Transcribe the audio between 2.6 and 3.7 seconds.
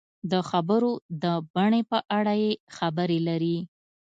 خبرې لري.